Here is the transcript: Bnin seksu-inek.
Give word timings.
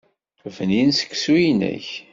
Bnin 0.55 0.89
seksu-inek. 0.97 1.87